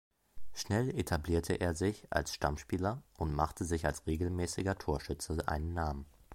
[0.55, 6.07] Schnell etablierte er sich als Stammspieler und machte sich als regelmäßiger Torschütze einen Namen.